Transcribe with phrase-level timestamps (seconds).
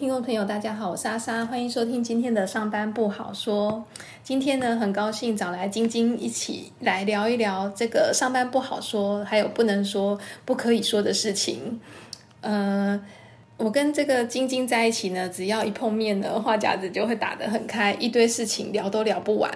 [0.00, 3.84] 听众朋友，大家好，我是莎莎，欢迎收听今天的上班不好说。
[4.24, 11.78] 今天呢，很高兴找来晶晶一起来聊一聊这个上班不好说，还有不能说、不可以说的事情。
[12.40, 12.98] 呃，
[13.58, 19.52] 我跟这个晶晶在一起呢，只要一碰面呢，话匣子就会打得很开，一堆事情聊都聊不完。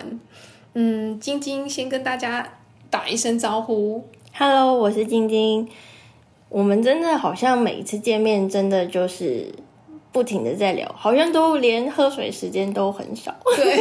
[0.74, 2.46] 嗯，晶晶先跟大家
[2.90, 4.04] 打一声招呼。
[4.34, 5.66] Hello，我是晶晶。
[6.50, 9.50] 我们真的好像每一次见面，真的就是
[10.14, 13.34] 不停的在聊，好像都连喝水时间都很少。
[13.56, 13.80] 对，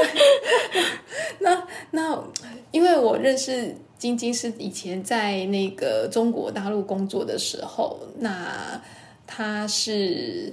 [1.40, 2.18] 那那
[2.70, 8.80] 因为我认识晶晶是以前在那个中国大陆工作的时候，那
[9.26, 10.50] 她是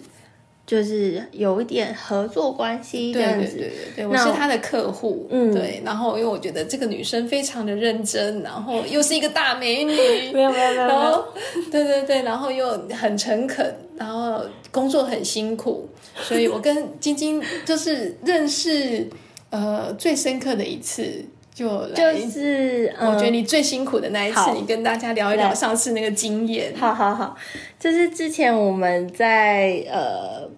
[0.67, 3.57] 就是有一点合作关系这对对样子。
[3.57, 9.95] 对对对，我是她的客户，嗯对，然后因为我觉得这个女生非常的认真，然后又是一个大美女，
[10.33, 11.23] 没有没有没有然后，
[11.71, 19.09] 对对对，然后又很诚恳，然后工作很辛苦，所以我跟晶晶就是认识
[19.49, 26.73] 呃最深刻的一次，就来，就是嗯，我觉得你最辛苦的那一次，好你跟大家聊一聊上次那个经验。
[26.75, 27.35] 好好好，
[27.79, 30.49] 就是之前我们在呃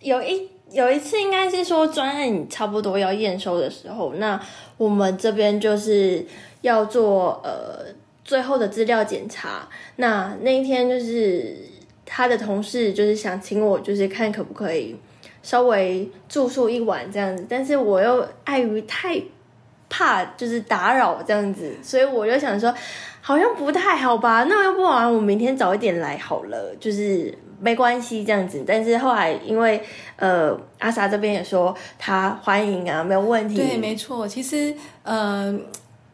[0.00, 4.40] 有一有一次应该是说专案差不多要验收的时候，那
[4.78, 6.24] 我们这边就是
[6.62, 9.68] 要做呃最后的资料检查。
[9.96, 11.56] 那那一天就是
[12.06, 14.96] 他的同事就是想请我，就是看可不可以
[15.42, 19.20] 稍微住宿一晚这样子，但是我又碍于太
[19.90, 22.72] 怕就是打扰这样子，所以我就想说，
[23.20, 24.44] 好像不太好吧？
[24.44, 28.64] 那要不然我明天早一点来好了，就是没关系这样子。
[28.66, 29.82] 但是后来因为
[30.14, 33.56] 呃阿莎这边也说他欢迎啊，没有问题。
[33.56, 34.72] 对，没错，其实
[35.02, 35.58] 呃。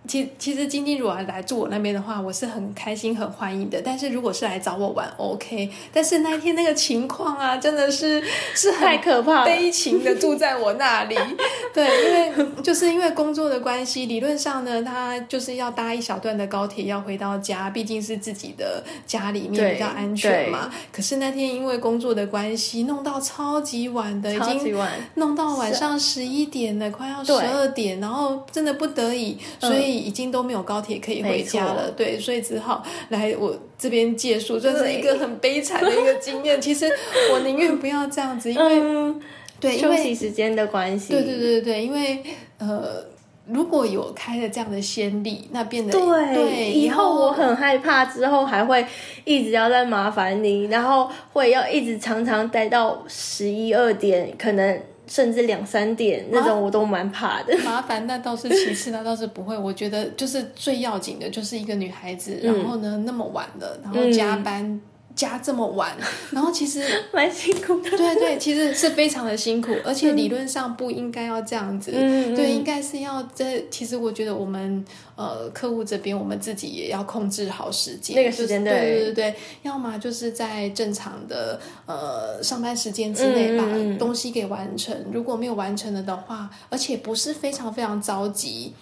[0.06, 3.80] 其其实晶晶如果来住我那边的话，我是很开心、很欢迎的。
[3.84, 5.70] 但是如果是来找我玩，OK。
[5.92, 8.22] 但是那一天那个情况啊，真的是
[8.54, 11.16] 是很太可怕了悲情的住在我那里。
[11.72, 20.70] 对，因为就是因为工作的关系，理论上呢，他就是要搭一小段的高铁要回到家，毕竟是自己的家里面比较安全嘛。
[20.90, 24.72] 可是那天因为工作的关系，弄到超级晚的，已经。
[25.14, 31.90] 弄到晚上十一点了，快要十对二点，然后真的不得已，所以已经都没有高铁可以回家了。
[31.90, 36.60] 对，所以只好来我这边借宿，这是一个很悲惨的一个经验。
[36.60, 36.90] 其实
[37.32, 39.20] 我宁愿不要这样子，因为、嗯，
[39.60, 41.12] 对，因休息为时间的关系。
[41.12, 42.22] 对对对对，因为
[42.58, 43.04] 呃，
[43.46, 48.86] 如果有开了这样的先例，那变得对，对以后我很害怕，之后还会
[49.24, 57.56] 一直要再麻烦你，然后会要一直常常待到十一二点，可能甚至两三点那种，我都蛮怕的。
[57.64, 59.56] 麻烦那倒是其次，那倒是不会。
[59.56, 64.80] 我觉得就是最要紧的，就是一个女孩子，然后呢那么晚了，然后加班、
[65.14, 65.96] 加这么晚，
[66.32, 67.90] 然后其实 蛮辛苦的。
[67.90, 71.92] 对对，其实是非常的辛苦，而且理论上不应该要这样子。
[71.94, 73.66] 嗯对，应该是要这。
[73.70, 74.84] 其实我觉得我们
[75.16, 83.64] 呃客户这边，我们自己也要控制好时间，那个时间就是对对对要么就是在正常的呃上班时间之内把
[83.98, 88.72] 东西给完成，如果没有完成了的话，而且不是非常非常着急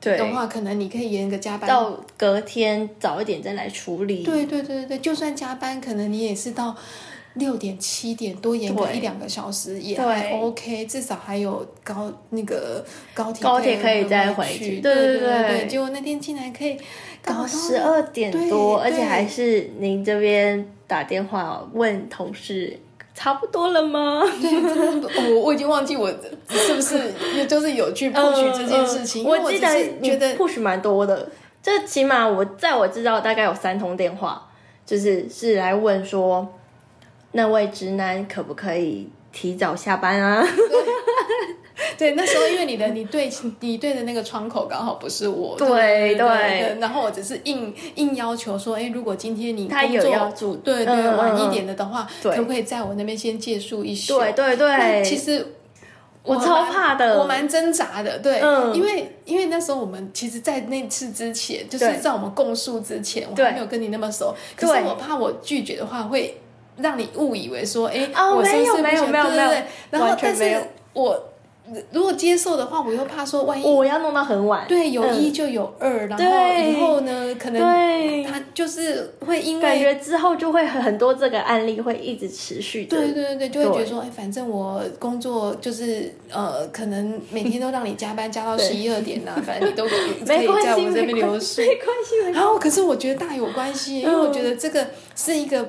[0.00, 0.18] 对。
[0.18, 1.68] 的话，可能你可以延个加班。
[1.68, 4.22] 到隔天早一点再来处理。
[4.22, 6.76] 对对对对对，就算加班，可能你也是到
[7.34, 14.80] 六点七点多延个一两个小时也还 OK，至少还有高那个高铁高铁可以再回回去。
[14.80, 16.76] 对对对对结果那天竟然可以
[17.22, 22.80] 搞十二点多，而且还是您这边打电话问同事
[23.18, 24.22] 差不多了吗？
[24.22, 26.08] 我我已经忘记我
[26.48, 31.28] 是不是也就是有去 push 这件事情，我记得觉得 push 蛮多的，
[31.60, 34.48] 这起码我在我知道大概有三通电话，
[34.86, 36.46] 就是是来问说
[37.32, 40.46] 那位直男可不可以提早下班啊？
[41.98, 43.28] 对，那时候因为你的你对
[43.60, 50.00] 你对的那个窗口刚好不是我，对对对然后我只是硬硬要求说，哎，如果今天你他有
[50.62, 54.18] 对对晚一嗯点的的话，对可不可以在我那边先借宿一宿？
[54.20, 55.44] 对对对，其实
[56.22, 66.38] 我超怕的我蛮挣扎的，对，嗯因为因为那时候我们其实，在那次之前，就是在我们共宿之前，我还没有跟你那么熟，可是我怕我拒绝的话会
[66.76, 71.24] 让你误以为说，哎，哦我是不是没有没有没有没有然后但完全没有是我
[71.92, 74.66] 如果接受的话，我又怕说万一我要弄到很晚。
[74.68, 82.96] 对有嗯一就有二，然后对以后呢，可能他就是会因为感觉之后就会很多这个案例会一直持续的。
[82.96, 91.68] 对对对对，就会觉得说，哎，反正我工作就是呃，可能每天都让你加班加到十一二点呐、反正你都可以 在我这边没关留宿系，。
[91.68, 92.38] 没关系，没关系。
[92.38, 95.66] 然后，可是我觉得大有关系，因为我觉得这个是一个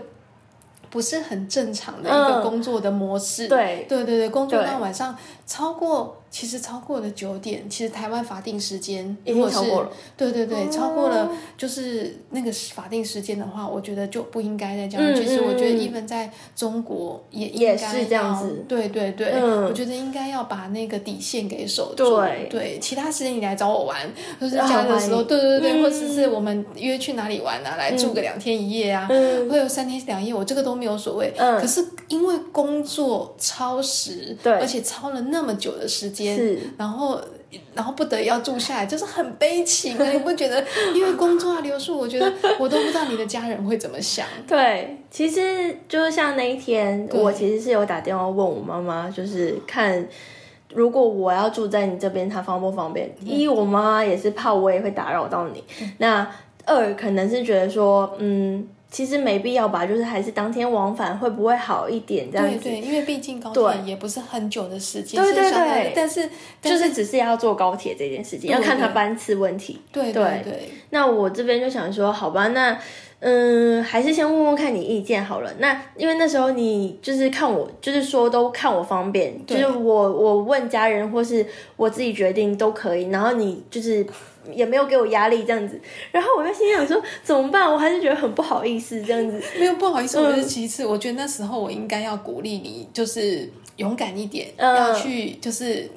[0.90, 3.48] 不是很正常的一个工作的模式。
[3.48, 3.86] 对。
[3.90, 5.16] 对对对，工作到晚上
[5.46, 9.90] 超过，其实超过了九点，其实台湾法定时间已经如果是超过了。
[10.16, 10.70] 对对对，哦。
[10.72, 15.06] 超过了就是那个法定时间的话，我觉得就不应该再这样。
[15.06, 15.80] 嗯其实我觉得嗯嗯。
[15.80, 18.64] even 在中国也应也该是这样子。
[18.68, 19.66] 对对对，嗯。
[19.66, 22.18] 我觉得应该要把那个底线给守住。
[22.18, 22.48] 对。
[22.50, 24.10] 对，其他时间你来找我玩，
[24.40, 31.34] 就是啊假的时候，对对对或者是我们约去哪里玩啊，来住个两天一夜啊，嗯，会有三天两夜，我这个都没有所谓。
[31.38, 31.60] 嗯。
[31.60, 34.54] 可是因为工作超时，对。
[34.54, 37.20] 而且超了那么久的时间，是然后。
[37.74, 40.12] 然后不得已要住下来，就是很悲情啊！
[40.12, 40.64] 你不觉得？
[40.94, 44.24] 因为工作啊留宿，我觉得我都不知道你的家人会怎么想。
[44.48, 50.08] 对，其实就是像那一天，我其实是有打电话问我妈妈，就是看
[50.76, 53.10] 如果我要住在你这边，她方不方便？
[53.22, 55.64] 嗯一，我妈妈也是怕我也会打扰到你。
[55.98, 56.30] 那
[56.66, 62.64] 二，可能是觉得说，嗯，其实没必要吧，就是还是当天往返会不会好一点这样子？
[62.64, 66.28] 对对，因为毕竟高铁也不是很久的时间，对对对但是
[66.62, 69.80] 就是只是要坐高铁这件事情，要看他班次问题。
[69.92, 72.78] 对对对对那我这边就想说，好吧，那
[73.20, 75.54] 嗯，还是先问问看你意见好了。
[75.60, 81.46] 那因为那时候你就是看我，就是说都看我方便，就是我我问家人或是
[81.76, 83.10] 我自己决定都可以。
[83.10, 84.06] 然后你就是
[84.54, 85.80] 也没有给我压力这样子，
[86.12, 87.72] 然后我就心想说怎么办？
[87.72, 89.42] 我还是觉得很不好意思这样子。
[89.58, 94.76] 没有不好意思，我嗯觉得其次，我觉得那时候我应该要鼓励你，就是勇敢一点，嗯。
[94.76, 95.90] 要去就是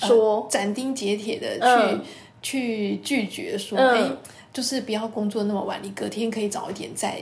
[0.00, 0.46] 呃说。
[0.50, 2.00] 斩钉截铁的去、嗯。
[2.42, 3.94] 去拒绝说，嗯。
[3.94, 4.10] 哎、
[4.52, 7.20] 就是不要工作那么晚，你隔天可以早一点再来，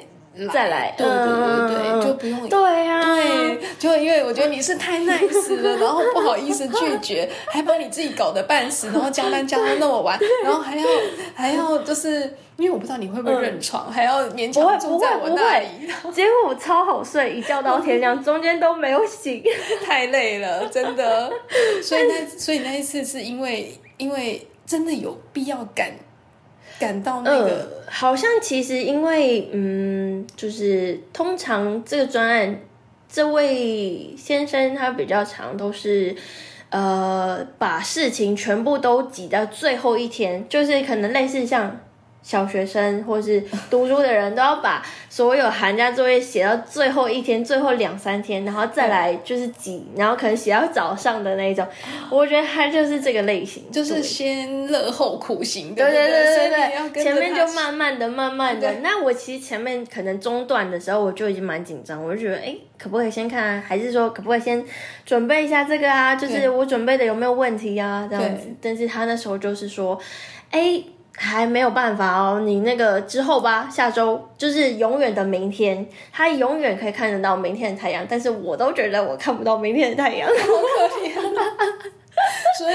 [0.52, 2.48] 再来对对对对，嗯就不用。
[2.48, 10.86] 对呀、对，就因为我觉得你是太 nice 了，然后不好意思拒绝， 还把你自己搞得半死，然后加班加到那么晚，然后还要
[11.34, 15.66] 还要就是因为我不知道你会不会认床，还要勉强住在我那里，
[16.12, 19.42] 结果我超好睡，一觉到天亮，中间都没有醒。
[19.86, 21.32] 太累了，真的。
[21.82, 25.90] 所以那所以那一次是因为因为真的有必要赶
[26.78, 32.60] 赶到那个、嗯，好像其实因为嗯，就是通常这个专案，
[33.08, 36.14] 这位先生他比较长都是。
[36.70, 41.78] 呃，把事情全部都挤到最后一天，就是可能类似像
[42.24, 43.40] 小学生或是
[43.70, 51.64] 读书的人，都要把所有寒假作业写到最后一天，最后两三天，然后再来就是挤，然后可能写到早上的那一种。
[52.10, 58.72] 我觉得他就是这个类型，就是先乐后苦行，对对对对对前面就慢慢的、慢慢的。
[58.82, 63.62] 那我其实前面可能中段的时候，我就已经蛮紧张，我就觉得，哎，可不可以先看啊？
[63.68, 64.64] 还是说可不可以先
[65.04, 66.16] 准备一下这个啊？
[66.16, 68.08] 就是我准备的有没有问题啊？
[68.10, 68.46] 这样子。
[68.62, 70.00] 但是他那时候就是说，
[70.50, 70.82] 哎。
[71.16, 80.28] 还没有办法哦，你那个之后吧，下周就是永远的明天，他永远可以看得到明天的太阳，但是我都觉得我看不到明天的太阳。
[80.30, 81.42] 好可怜啊。
[82.56, 82.74] 所以，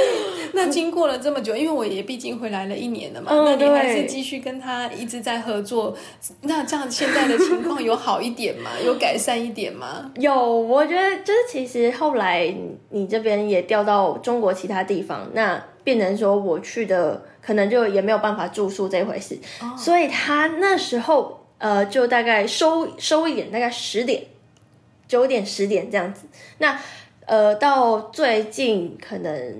[0.52, 5.96] 那经过了这么久，因为我也毕竟回来了一年了嘛，嗯那你还是继续跟他一直在合作。
[6.42, 8.70] 那这样现在的情况有好一点吗？
[8.86, 10.12] 有改善一点吗？
[10.16, 19.36] 有，我觉得就是其实后来你你这边也调到中国其他地方，那变成说我去的可能就也没有办法住宿这回事，
[19.76, 24.22] 所以他那时候呃就大概收收一点，大概十点、
[25.08, 26.28] 九点、十点这样子。
[26.60, 26.80] 那
[27.26, 29.56] 呃到最近可能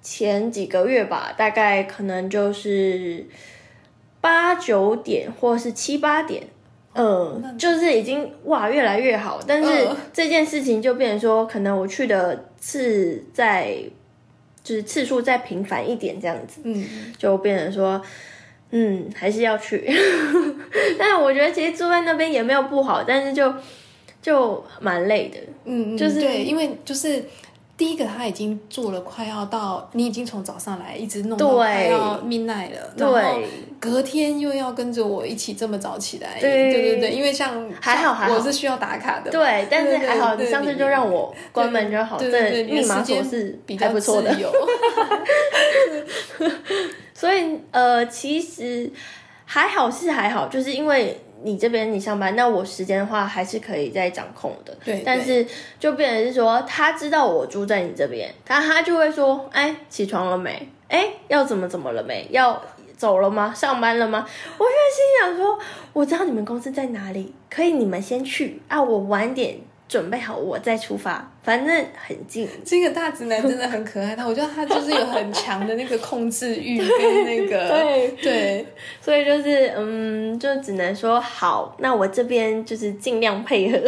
[0.00, 3.26] 前几个月吧，大概可能就是
[4.22, 6.44] 八九点或是七八点。
[6.94, 13.78] 嗯，就是已经哇越来越好，但是嗯这件事情就变成说，可能我去的是在
[14.68, 16.84] 就是次数再频繁一点这样子，嗯，
[17.16, 17.98] 就变成说，
[18.70, 19.82] 嗯，还是要去。
[20.98, 23.50] 但是我觉得其实住在那边也没有不好，但是就
[24.20, 25.38] 就蛮累的。
[25.64, 27.24] 嗯，就是对，因为就是
[27.78, 31.56] 第一个他已经做了快要到，你已经从早上来一直弄到对。
[31.56, 33.46] 快要 midnight 了，然后对
[33.78, 36.72] 隔天又要跟着我一起这么早起来，对。
[36.72, 38.34] 对对对，因为像像还好还好。
[38.34, 44.36] 我是需要打卡的嘛，对，但是还好，你上次就让我关门就好，这对对对，密码锁是比较不错的。
[47.14, 48.90] 所以呃，其实
[49.50, 54.76] 还好是还好，就是因为你这边你上班，那我时间的话还是可以再掌控的。
[54.84, 55.46] 对但是
[55.80, 60.68] 就变成是说，他知道我住在你这边，他他就会说，哎，起床了没？
[60.88, 62.28] 哎，要怎么怎么了没？
[62.30, 62.60] 要
[62.98, 63.54] 走了吗？
[63.54, 64.26] 上班了吗？
[64.58, 65.58] 我就心想说，
[65.94, 69.56] 我知道你们公司在哪里，可以你们先去啊，我晚点
[69.88, 72.46] 准备好我再出发，反正很近。
[72.64, 78.66] 这个大直男真的很可爱，他我觉得他就是有很强的那个控制欲跟那个 对对，
[79.00, 83.78] 所以就是嗯，就只能说好，那我这边就是尽量配合。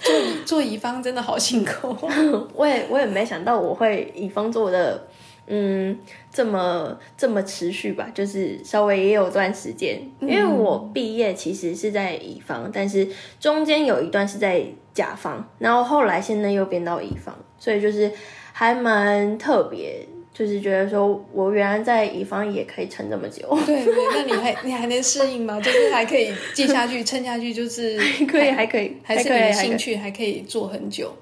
[0.00, 1.94] 做乙做乙方真的好辛苦。
[2.54, 5.06] 我也我也没想到我会乙方做我的
[5.48, 5.98] 嗯
[6.32, 13.08] 这么这么持续吧，就是稍微也有段时间，因为我毕业其实是在乙方，但是
[13.40, 14.62] 中间有一段是在
[14.94, 18.12] 甲方，然后后来现在又变到乙方，所以就是
[18.52, 20.06] 还蛮特别。
[20.30, 25.60] 就是觉得说，我原来在乙方也可以撑这么久，对 对，那你还你还能适应吗？
[25.60, 31.12] 就是还可以继下去撑下去，就是可以还可以，还是你兴趣还可以做很久。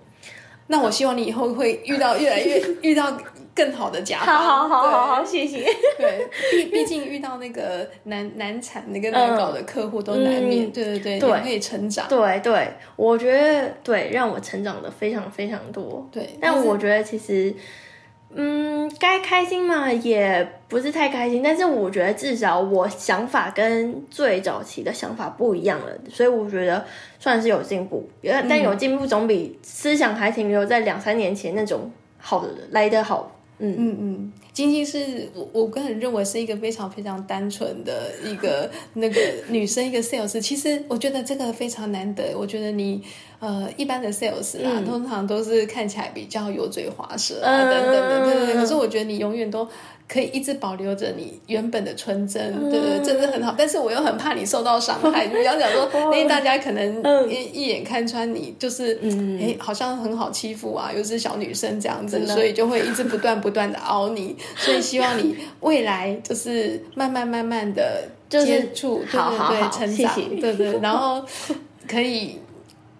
[0.68, 3.16] 那我希望你以后会遇到越来越 遇到
[3.54, 5.64] 更好的甲方，好好好好好，谢谢。
[5.96, 12.06] 对，毕毕竟遇到那个难难产、那个难搞的客户都难免，对对对，对，可以成长。
[12.08, 16.06] 对对，我觉得对，让我成长的非常非常多。
[16.12, 17.54] 对，但我觉得其实。
[18.34, 21.42] 嗯，该开心嘛，也不是太开心。
[21.42, 26.84] 但是我觉得至少我想法跟最早期的想法不一样了，所以我觉得
[27.18, 28.06] 算是有进步。
[28.22, 33.32] 但有进步总比思想还停留在两三年前那种好来得好。
[33.58, 39.18] 嗯嗯嗯，晶晶是我我个人认为是一个非常非常单纯的一个那个
[39.48, 40.38] 女生，一个 sales。
[40.38, 42.36] 其实我觉得这个非常难得。
[42.36, 43.02] 我觉得你
[43.40, 48.54] 呃一般的 sales 啦，通常都是看起来比较油嘴滑舌啊等等的，对对对。
[48.54, 49.68] 可是我觉得你永远都。
[50.08, 53.52] 可以一直保留着你原本的纯真，对对，真的很好。
[53.58, 55.26] 但是我又很怕你受到伤害。
[55.34, 58.96] 你要讲说，哎，大家可能一一眼看穿你，就是
[59.40, 64.36] 哎，好像很好欺负啊，又是小女生这样子，所以就会一直不断不断的熬你。
[64.56, 71.20] 所以希望你未来就是慢慢慢慢的接触，对对对，成长，对对，然后
[71.88, 72.38] 可以。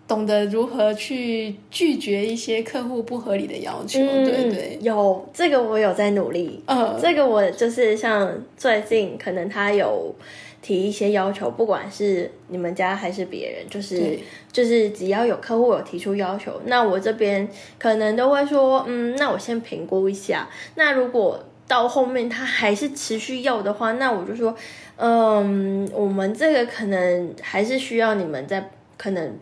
[0.09, 6.63] 懂得如何去拒绝一些客户不合理的要求，对对，有这个我有在努力。
[6.67, 10.15] 嗯，这个我就是像最近可能他有
[10.63, 14.17] 提一些要求，不管是你们家还是别人，就是
[14.53, 20.49] 就是只要有客户有提出要求，那我这边可能都会说，嗯，那我先评估一下。
[20.77, 24.55] 那如果到后面他还是持续要的话，那我就说，
[24.99, 29.37] 嗯，我们这个可能还是需要你们在可能。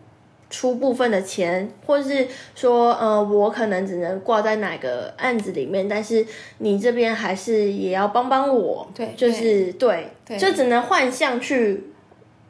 [0.55, 6.25] 出部分的钱，或者是说，呃，我可能只能挂在哪个案子里面，但是
[6.59, 11.83] 你这边还是也要帮帮我，对，就是对，就只能换向去，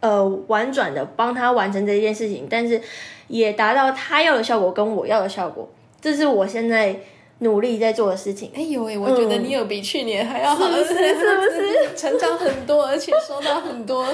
[0.01, 2.79] 呃，婉转的帮他完成这件事情，但是
[3.27, 5.67] 也达到他要的效果跟我要的效果，
[5.99, 6.95] 这是我现在。
[7.39, 10.93] 努力在做的事情，哎呦喂，我觉得你有比去年还要好，是不是？
[10.93, 11.89] 是不是？
[11.95, 14.05] 成长很多，而且收到很多，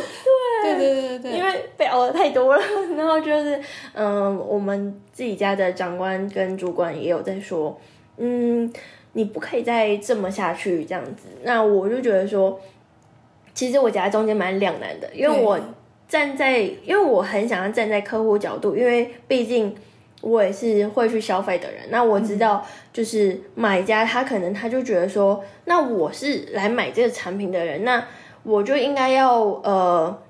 [0.63, 2.61] 对对对对因为被熬的太多了，
[2.97, 3.59] 然后就是，
[3.93, 7.79] 嗯，我们自己家的长官跟主管也有在说，
[8.17, 8.71] 嗯，
[9.13, 11.27] 你不可以再这么下去这样子。
[11.43, 12.59] 那我就觉得说，
[13.53, 15.59] 其实我夹在中间蛮两难的，因为我
[16.07, 19.75] 站在，因为我很想要站在客户角度，因为毕竟。
[20.21, 22.63] 我也是会去消费的人，那我知道，
[22.93, 28.05] 就是买家他可能他就觉得说，那我是来买这个产品的人，那
[28.43, 30.21] 我就应该要呃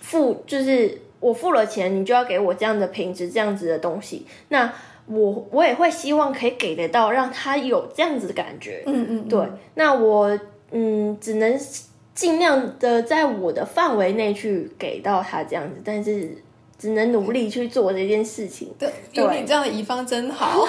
[0.00, 4.26] 付，就是我付了钱，你就要给我这样的品质、这样子的东西。
[4.48, 4.72] 那
[5.06, 8.82] 我我也会希望可以给得到，让他有这样子的感觉。
[8.86, 9.46] 嗯嗯，对。
[9.74, 10.38] 那我
[10.70, 11.60] 嗯只能
[12.14, 16.38] 尽量的在我的范围内去给到他这样子，但是。
[16.78, 18.70] 只能努力去做这件事情。
[18.78, 20.64] 对，有你这样的乙方真好。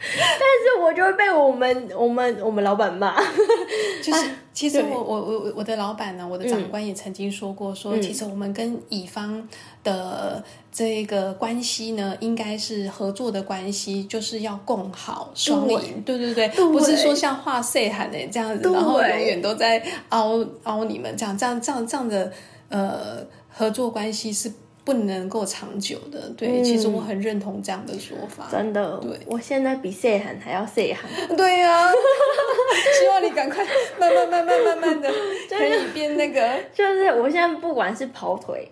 [0.00, 3.18] 但是我就会被我们、我们、我们老板骂。
[4.02, 9.46] 就是， 其实我、我、我、我的老板呢，我的长官也曾经说过，说其实我们跟乙方
[9.82, 16.00] 的这个关系呢，应该是合作的关系，就是要共好、双赢。
[16.06, 22.32] 对对对，不是说像画岁喊的这样子，然后永远都在凹凹你们这样、这样、这样、这样的
[22.68, 24.52] 呃合作关系是。
[24.88, 28.48] 不能够长久的，对，其实我很认同这样的说法。
[28.50, 31.36] 真的，对我现在比谢涵还要谢涵。
[31.36, 31.90] 对呀，
[32.98, 33.62] 希望你赶快
[34.00, 35.12] 慢慢慢慢慢慢的
[35.50, 36.58] 可以变那个。
[36.74, 38.66] 就是我现在不管是跑腿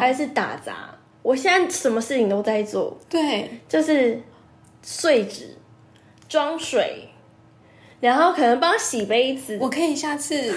[0.00, 0.88] 还是打杂，
[1.20, 2.96] 我现在什么事情都在做。
[3.10, 4.18] 对，就是
[4.80, 5.54] 碎纸、
[6.30, 7.10] 装水。
[8.00, 10.56] 然后可能帮洗杯子，我可以下次在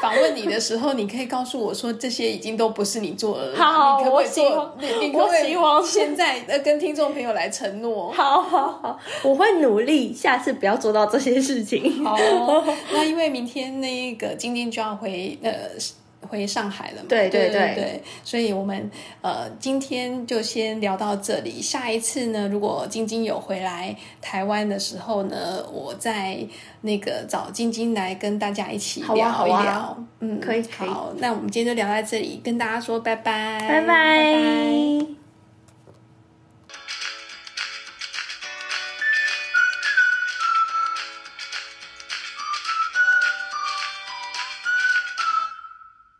[0.00, 3.56] 访问你的时候，你可以告诉我说这些已经都不是你做的了。
[3.58, 4.72] 好，我希望，
[5.12, 8.10] 我希望现在呃跟听众朋友来承诺。
[8.14, 12.04] 好好好，我会努力，下次不要做到这些事情。
[12.04, 12.16] 好，
[12.92, 15.52] 那因为明天那个晶晶就要回呃。
[16.28, 17.06] 回上海了嘛？
[17.08, 18.90] 对对对所以我们
[19.22, 21.60] 呃今天就先聊到这里。
[21.60, 26.38] 下一次呢，如果晶晶有回来台湾的时候呢，我再
[26.82, 29.30] 那个找晶晶来跟大家一起聊一聊。
[29.30, 35.27] 好啊嗯，可以可以好，那我们今天就聊到这里，跟大家说拜拜，拜拜